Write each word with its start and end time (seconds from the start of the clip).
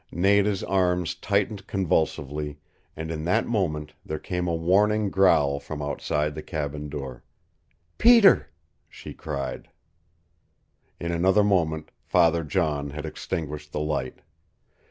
Nada's 0.11 0.63
arms 0.63 1.13
tightened 1.13 1.67
convulsively, 1.67 2.57
and 2.97 3.11
in 3.11 3.23
that 3.25 3.45
moment 3.45 3.93
there 4.03 4.17
came 4.17 4.47
a 4.47 4.55
warning 4.55 5.11
growl 5.11 5.59
from 5.59 5.79
outside 5.79 6.33
the 6.33 6.41
cabin 6.41 6.89
door. 6.89 7.23
"Peter!" 7.99 8.49
she 8.89 9.13
cried. 9.13 9.69
In 10.99 11.11
another 11.11 11.43
moment 11.43 11.91
Father 12.03 12.43
John 12.43 12.89
had 12.89 13.05
extinguished 13.05 13.73
the 13.73 13.79
light. 13.79 14.21